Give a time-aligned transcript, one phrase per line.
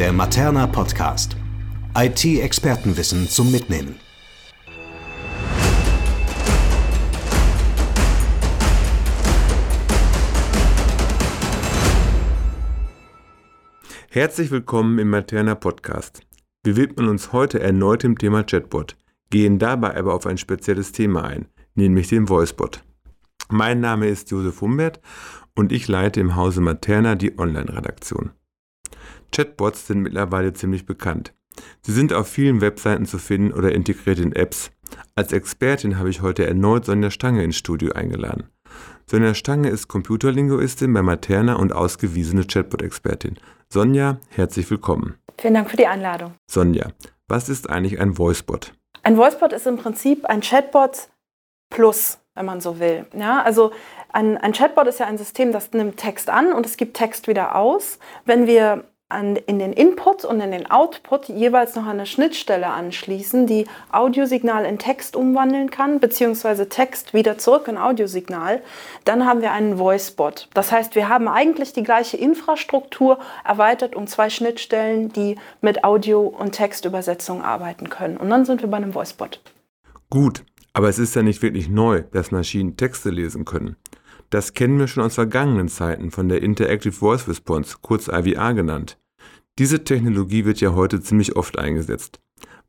[0.00, 1.36] der Materna Podcast.
[1.94, 3.96] IT-Expertenwissen zum Mitnehmen.
[14.08, 16.22] Herzlich willkommen im Materna Podcast.
[16.64, 18.96] Wir widmen uns heute erneut dem Thema Chatbot,
[19.28, 22.82] gehen dabei aber auf ein spezielles Thema ein, nämlich den Voicebot.
[23.50, 24.98] Mein Name ist Josef Humbert
[25.54, 28.30] und ich leite im Hause Materna die Online-Redaktion.
[29.32, 31.32] Chatbots sind mittlerweile ziemlich bekannt.
[31.82, 34.70] Sie sind auf vielen Webseiten zu finden oder integriert in Apps.
[35.14, 38.48] Als Expertin habe ich heute erneut Sonja Stange ins Studio eingeladen.
[39.06, 43.38] Sonja Stange ist Computerlinguistin bei Materna und ausgewiesene Chatbot-Expertin.
[43.68, 45.16] Sonja, herzlich willkommen.
[45.38, 46.34] Vielen Dank für die Einladung.
[46.48, 46.90] Sonja,
[47.28, 48.72] was ist eigentlich ein Voicebot?
[49.02, 51.08] Ein Voicebot ist im Prinzip ein Chatbot
[51.70, 53.06] plus, wenn man so will.
[53.16, 53.72] Ja, also
[54.12, 57.28] ein, ein Chatbot ist ja ein System, das nimmt Text an und es gibt Text
[57.28, 57.98] wieder aus.
[58.24, 63.46] Wenn wir an, in den Input und in den Output jeweils noch eine Schnittstelle anschließen,
[63.46, 68.62] die Audiosignal in Text umwandeln kann, beziehungsweise Text wieder zurück in Audiosignal,
[69.04, 70.48] dann haben wir einen Voicebot.
[70.54, 76.26] Das heißt, wir haben eigentlich die gleiche Infrastruktur erweitert um zwei Schnittstellen, die mit Audio-
[76.26, 78.16] und Textübersetzung arbeiten können.
[78.16, 79.40] Und dann sind wir bei einem Voicebot.
[80.08, 83.76] Gut, aber es ist ja nicht wirklich neu, dass Maschinen Texte lesen können.
[84.30, 88.96] Das kennen wir schon aus vergangenen Zeiten von der Interactive Voice Response, kurz IVR genannt.
[89.60, 92.18] Diese Technologie wird ja heute ziemlich oft eingesetzt.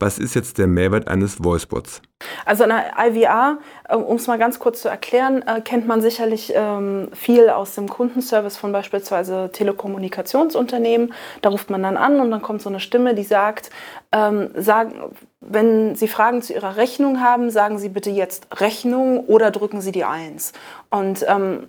[0.00, 2.02] Was ist jetzt der Mehrwert eines Voicebots?
[2.44, 6.52] Also eine IVR, äh, um es mal ganz kurz zu erklären, äh, kennt man sicherlich
[6.52, 11.14] ähm, viel aus dem Kundenservice von beispielsweise Telekommunikationsunternehmen.
[11.42, 13.70] Da ruft man dann an und dann kommt so eine Stimme, die sagt,
[14.10, 14.50] ähm,
[15.40, 19.92] wenn Sie Fragen zu Ihrer Rechnung haben, sagen Sie bitte jetzt Rechnung oder drücken Sie
[19.92, 20.54] die Eins.
[20.90, 21.68] Und ähm,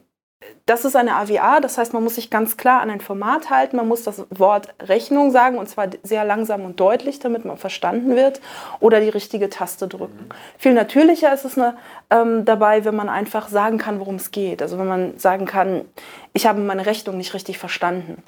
[0.66, 3.76] das ist eine AVA, das heißt, man muss sich ganz klar an ein Format halten,
[3.78, 8.16] man muss das Wort Rechnung sagen und zwar sehr langsam und deutlich, damit man verstanden
[8.16, 8.42] wird
[8.80, 10.30] oder die richtige Taste drücken.
[10.58, 11.76] Viel natürlicher ist es eine,
[12.10, 14.62] ähm, dabei, wenn man einfach sagen kann, worum es geht.
[14.62, 15.86] Also wenn man sagen kann,
[16.34, 18.24] ich habe meine Rechnung nicht richtig verstanden.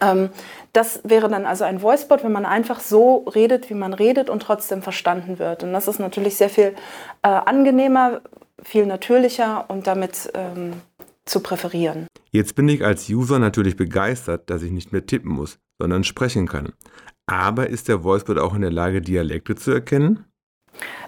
[0.00, 0.30] Ähm,
[0.72, 4.40] das wäre dann also ein Voicebot, wenn man einfach so redet, wie man redet und
[4.40, 5.62] trotzdem verstanden wird.
[5.62, 6.74] Und das ist natürlich sehr viel
[7.22, 8.20] äh, angenehmer,
[8.62, 10.80] viel natürlicher und damit ähm,
[11.26, 12.06] zu präferieren.
[12.30, 16.48] Jetzt bin ich als User natürlich begeistert, dass ich nicht mehr tippen muss, sondern sprechen
[16.48, 16.72] kann.
[17.26, 20.24] Aber ist der Voicebot auch in der Lage, Dialekte zu erkennen?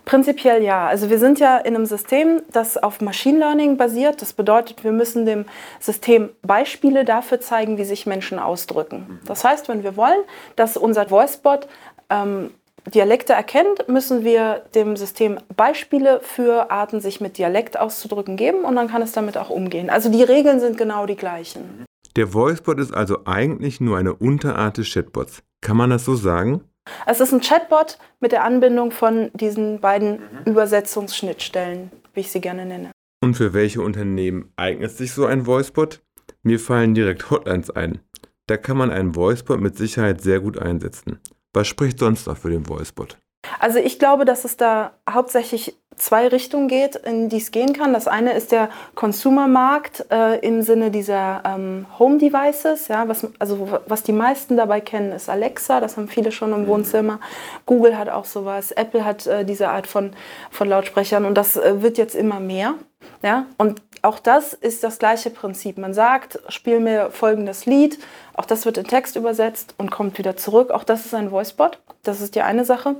[0.04, 0.86] Prinzipiell ja.
[0.86, 4.22] Also wir sind ja in einem System, das auf Machine Learning basiert.
[4.22, 5.44] Das bedeutet, wir müssen dem
[5.80, 9.20] System Beispiele dafür zeigen, wie sich Menschen ausdrücken.
[9.26, 10.20] Das heißt, wenn wir wollen,
[10.56, 11.68] dass unser Voicebot
[12.08, 12.50] ähm,
[12.94, 18.76] Dialekte erkennt, müssen wir dem System Beispiele für Arten, sich mit Dialekt auszudrücken, geben und
[18.76, 19.90] dann kann es damit auch umgehen.
[19.90, 21.84] Also die Regeln sind genau die gleichen.
[22.16, 25.42] Der Voicebot ist also eigentlich nur eine Unterart des Chatbots.
[25.60, 26.64] Kann man das so sagen?
[27.06, 30.20] Es ist ein Chatbot mit der Anbindung von diesen beiden.
[30.46, 32.90] Übersetzungsschnittstellen, wie ich sie gerne nenne.
[33.22, 36.00] Und für welche Unternehmen eignet sich so ein Voicebot?
[36.42, 38.00] Mir fallen direkt Hotlines ein.
[38.46, 41.18] Da kann man einen Voicebot mit Sicherheit sehr gut einsetzen.
[41.58, 43.18] Was spricht sonst noch für den Voicebot?
[43.58, 47.92] Also ich glaube, dass es da hauptsächlich zwei Richtungen geht, in die es gehen kann.
[47.92, 52.86] Das eine ist der Consumermarkt äh, im Sinne dieser ähm, Home Devices.
[52.86, 55.80] Ja, was, also was die meisten dabei kennen, ist Alexa.
[55.80, 56.66] Das haben viele schon im mhm.
[56.68, 57.18] Wohnzimmer.
[57.66, 58.70] Google hat auch sowas.
[58.70, 60.12] Apple hat äh, diese Art von,
[60.52, 62.74] von Lautsprechern und das äh, wird jetzt immer mehr.
[63.22, 65.76] Ja, und auch das ist das gleiche Prinzip.
[65.76, 67.98] Man sagt, spiel mir folgendes Lied.
[68.32, 70.70] Auch das wird in Text übersetzt und kommt wieder zurück.
[70.70, 71.78] Auch das ist ein Voicebot.
[72.04, 72.96] Das ist die eine Sache.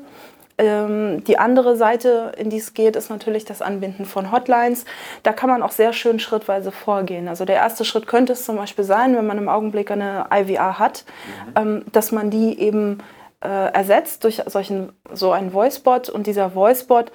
[0.59, 4.85] Ähm, die andere Seite, in die es geht, ist natürlich das Anbinden von Hotlines.
[5.23, 7.27] Da kann man auch sehr schön schrittweise vorgehen.
[7.27, 10.79] Also der erste Schritt könnte es zum Beispiel sein, wenn man im Augenblick eine IVR
[10.79, 11.53] hat, mhm.
[11.57, 12.99] ähm, dass man die eben
[13.41, 17.13] äh, ersetzt durch solchen, so einen Voicebot und dieser Voicebot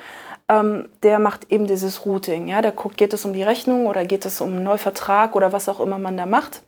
[0.49, 2.47] ähm, der macht eben dieses Routing.
[2.47, 2.61] Ja?
[2.61, 5.69] Der guckt, geht es um die Rechnung oder geht es um einen Neuvertrag oder was
[5.69, 6.63] auch immer man da macht.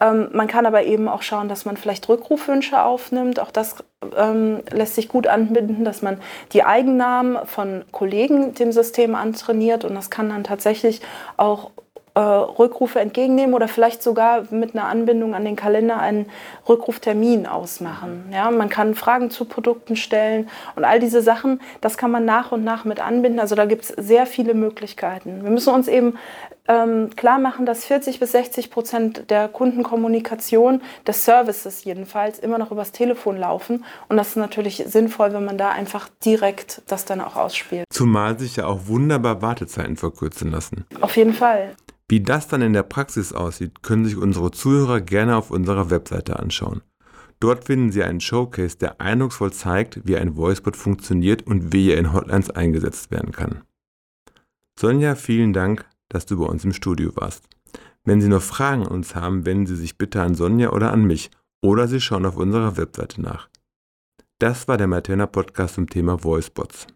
[0.00, 3.40] Ähm, man kann aber eben auch schauen, dass man vielleicht Rückrufwünsche aufnimmt.
[3.40, 3.76] Auch das
[4.16, 6.20] ähm, lässt sich gut anbinden, dass man
[6.52, 11.00] die Eigennamen von Kollegen dem System antrainiert und das kann dann tatsächlich
[11.36, 11.70] auch
[12.14, 16.26] äh, Rückrufe entgegennehmen oder vielleicht sogar mit einer Anbindung an den Kalender einen
[16.68, 18.30] Rückruftermin ausmachen.
[18.32, 22.52] Ja, man kann Fragen zu Produkten stellen und all diese Sachen, das kann man nach
[22.52, 23.40] und nach mit anbinden.
[23.40, 25.42] Also da gibt es sehr viele Möglichkeiten.
[25.42, 26.14] Wir müssen uns eben
[26.66, 32.70] ähm, klar machen, dass 40 bis 60 Prozent der Kundenkommunikation, des Services jedenfalls, immer noch
[32.70, 33.84] übers Telefon laufen.
[34.08, 37.86] Und das ist natürlich sinnvoll, wenn man da einfach direkt das dann auch ausspielt.
[37.90, 40.86] Zumal sich ja auch wunderbar Wartezeiten verkürzen lassen.
[41.00, 41.74] Auf jeden Fall.
[42.08, 46.38] Wie das dann in der Praxis aussieht, können sich unsere Zuhörer gerne auf unserer Webseite
[46.38, 46.82] anschauen.
[47.40, 51.98] Dort finden Sie einen Showcase, der eindrucksvoll zeigt, wie ein Voicebot funktioniert und wie er
[51.98, 53.62] in Hotlines eingesetzt werden kann.
[54.78, 57.48] Sonja, vielen Dank, dass du bei uns im Studio warst.
[58.04, 61.04] Wenn Sie noch Fragen an uns haben, wenden Sie sich bitte an Sonja oder an
[61.04, 61.30] mich
[61.62, 63.48] oder Sie schauen auf unserer Webseite nach.
[64.38, 66.86] Das war der Materna Podcast zum Thema Voicebots.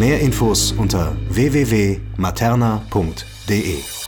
[0.00, 3.99] Mehr Infos unter www.materna.de